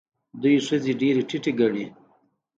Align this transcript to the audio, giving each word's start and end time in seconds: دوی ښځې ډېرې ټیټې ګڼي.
دوی 0.41 0.55
ښځې 0.67 0.93
ډېرې 1.01 1.21
ټیټې 1.29 1.51
ګڼي. 1.59 1.85